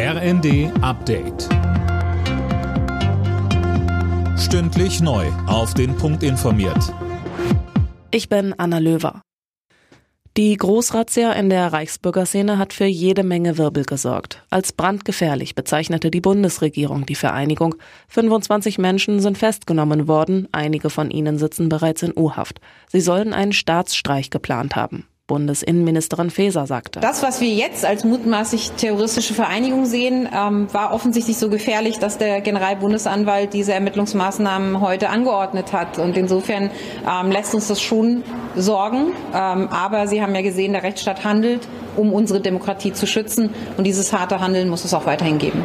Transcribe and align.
RND 0.00 0.70
Update. 0.80 1.48
Stündlich 4.38 5.00
neu. 5.00 5.26
Auf 5.48 5.74
den 5.74 5.96
Punkt 5.96 6.22
informiert. 6.22 6.94
Ich 8.12 8.28
bin 8.28 8.54
Anna 8.56 8.78
Löwer. 8.78 9.22
Die 10.36 10.56
Großrazzia 10.56 11.32
in 11.32 11.50
der 11.50 11.72
Reichsbürgerszene 11.72 12.58
hat 12.58 12.72
für 12.72 12.84
jede 12.84 13.24
Menge 13.24 13.58
Wirbel 13.58 13.82
gesorgt. 13.86 14.44
Als 14.50 14.72
brandgefährlich 14.72 15.56
bezeichnete 15.56 16.12
die 16.12 16.20
Bundesregierung 16.20 17.04
die 17.04 17.16
Vereinigung. 17.16 17.74
25 18.06 18.78
Menschen 18.78 19.18
sind 19.18 19.36
festgenommen 19.36 20.06
worden, 20.06 20.46
einige 20.52 20.90
von 20.90 21.10
ihnen 21.10 21.38
sitzen 21.38 21.68
bereits 21.68 22.04
in 22.04 22.16
U-Haft. 22.16 22.60
Sie 22.86 23.00
sollen 23.00 23.32
einen 23.32 23.52
Staatsstreich 23.52 24.30
geplant 24.30 24.76
haben. 24.76 25.08
Bundesinnenministerin 25.28 26.30
Faeser 26.30 26.66
sagte. 26.66 26.98
Das, 26.98 27.22
was 27.22 27.40
wir 27.40 27.50
jetzt 27.50 27.84
als 27.84 28.02
mutmaßlich 28.02 28.72
terroristische 28.72 29.34
Vereinigung 29.34 29.86
sehen, 29.86 30.28
ähm, 30.34 30.66
war 30.72 30.92
offensichtlich 30.92 31.36
so 31.36 31.48
gefährlich, 31.48 32.00
dass 32.00 32.18
der 32.18 32.40
Generalbundesanwalt 32.40 33.52
diese 33.52 33.72
Ermittlungsmaßnahmen 33.74 34.80
heute 34.80 35.10
angeordnet 35.10 35.72
hat. 35.72 35.98
Und 35.98 36.16
insofern 36.16 36.70
ähm, 37.08 37.30
lässt 37.30 37.54
uns 37.54 37.68
das 37.68 37.80
schon 37.80 38.24
sorgen. 38.56 39.12
Ähm, 39.32 39.68
aber 39.68 40.08
Sie 40.08 40.20
haben 40.20 40.34
ja 40.34 40.42
gesehen, 40.42 40.72
der 40.72 40.82
Rechtsstaat 40.82 41.22
handelt, 41.24 41.68
um 41.96 42.12
unsere 42.12 42.40
Demokratie 42.40 42.92
zu 42.92 43.06
schützen. 43.06 43.50
Und 43.76 43.84
dieses 43.84 44.12
harte 44.12 44.40
Handeln 44.40 44.68
muss 44.68 44.84
es 44.84 44.94
auch 44.94 45.06
weiterhin 45.06 45.38
geben. 45.38 45.62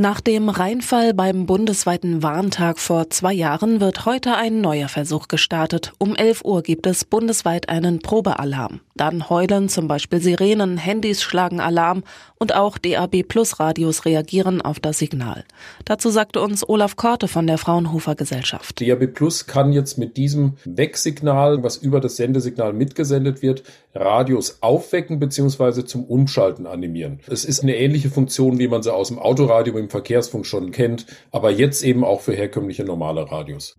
Nach 0.00 0.22
dem 0.22 0.48
Reinfall 0.48 1.12
beim 1.12 1.44
bundesweiten 1.44 2.22
Warntag 2.22 2.78
vor 2.78 3.10
zwei 3.10 3.34
Jahren 3.34 3.82
wird 3.82 4.06
heute 4.06 4.34
ein 4.34 4.62
neuer 4.62 4.88
Versuch 4.88 5.28
gestartet. 5.28 5.92
Um 5.98 6.16
11 6.16 6.42
Uhr 6.42 6.62
gibt 6.62 6.86
es 6.86 7.04
bundesweit 7.04 7.68
einen 7.68 7.98
Probealarm. 7.98 8.80
Dann 9.00 9.30
heulen 9.30 9.70
zum 9.70 9.88
Beispiel 9.88 10.20
Sirenen, 10.20 10.76
Handys 10.76 11.22
schlagen 11.22 11.58
Alarm 11.58 12.02
und 12.38 12.54
auch 12.54 12.76
DAB 12.76 13.22
Plus 13.22 13.58
Radios 13.58 14.04
reagieren 14.04 14.60
auf 14.60 14.78
das 14.78 14.98
Signal. 14.98 15.44
Dazu 15.86 16.10
sagte 16.10 16.42
uns 16.42 16.68
Olaf 16.68 16.96
Korte 16.96 17.26
von 17.26 17.46
der 17.46 17.56
Fraunhofer 17.56 18.14
Gesellschaft. 18.14 18.78
DAB 18.78 19.06
Plus 19.06 19.46
kann 19.46 19.72
jetzt 19.72 19.96
mit 19.96 20.18
diesem 20.18 20.58
Wegsignal, 20.66 21.62
was 21.62 21.78
über 21.78 21.98
das 22.00 22.16
Sendesignal 22.16 22.74
mitgesendet 22.74 23.40
wird, 23.40 23.62
Radios 23.94 24.58
aufwecken 24.60 25.18
bzw. 25.18 25.86
zum 25.86 26.04
Umschalten 26.04 26.66
animieren. 26.66 27.20
Es 27.26 27.46
ist 27.46 27.62
eine 27.62 27.78
ähnliche 27.78 28.10
Funktion, 28.10 28.58
wie 28.58 28.68
man 28.68 28.82
sie 28.82 28.92
aus 28.92 29.08
dem 29.08 29.18
Autoradio 29.18 29.78
im 29.78 29.88
Verkehrsfunk 29.88 30.44
schon 30.44 30.72
kennt, 30.72 31.06
aber 31.30 31.50
jetzt 31.50 31.82
eben 31.82 32.04
auch 32.04 32.20
für 32.20 32.34
herkömmliche 32.34 32.84
normale 32.84 33.32
Radios. 33.32 33.78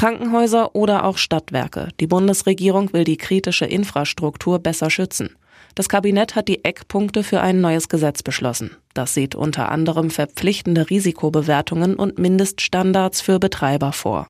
Krankenhäuser 0.00 0.74
oder 0.74 1.04
auch 1.04 1.18
Stadtwerke. 1.18 1.88
Die 2.00 2.06
Bundesregierung 2.06 2.94
will 2.94 3.04
die 3.04 3.18
kritische 3.18 3.66
Infrastruktur 3.66 4.58
besser 4.58 4.88
schützen. 4.88 5.36
Das 5.74 5.90
Kabinett 5.90 6.36
hat 6.36 6.48
die 6.48 6.64
Eckpunkte 6.64 7.22
für 7.22 7.42
ein 7.42 7.60
neues 7.60 7.90
Gesetz 7.90 8.22
beschlossen. 8.22 8.70
Das 8.94 9.12
sieht 9.12 9.34
unter 9.34 9.70
anderem 9.70 10.08
verpflichtende 10.08 10.88
Risikobewertungen 10.88 11.96
und 11.96 12.18
Mindeststandards 12.18 13.20
für 13.20 13.38
Betreiber 13.38 13.92
vor. 13.92 14.26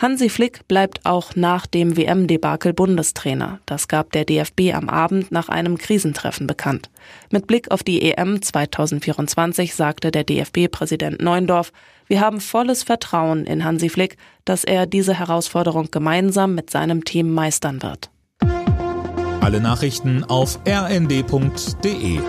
Hansi 0.00 0.30
Flick 0.30 0.66
bleibt 0.66 1.04
auch 1.04 1.36
nach 1.36 1.66
dem 1.66 1.94
WM-Debakel 1.94 2.72
Bundestrainer. 2.72 3.60
Das 3.66 3.86
gab 3.86 4.12
der 4.12 4.24
DFB 4.24 4.72
am 4.72 4.88
Abend 4.88 5.30
nach 5.30 5.50
einem 5.50 5.76
Krisentreffen 5.76 6.46
bekannt. 6.46 6.88
Mit 7.30 7.46
Blick 7.46 7.70
auf 7.70 7.82
die 7.82 8.00
EM 8.10 8.40
2024 8.40 9.74
sagte 9.74 10.10
der 10.10 10.24
DFB-Präsident 10.24 11.20
Neundorf, 11.20 11.70
wir 12.06 12.20
haben 12.20 12.40
volles 12.40 12.82
Vertrauen 12.82 13.44
in 13.44 13.62
Hansi 13.62 13.90
Flick, 13.90 14.16
dass 14.46 14.64
er 14.64 14.86
diese 14.86 15.18
Herausforderung 15.18 15.90
gemeinsam 15.90 16.54
mit 16.54 16.70
seinem 16.70 17.04
Team 17.04 17.34
meistern 17.34 17.82
wird. 17.82 18.08
Alle 19.42 19.60
Nachrichten 19.60 20.24
auf 20.24 20.60
rnd.de 20.66 22.20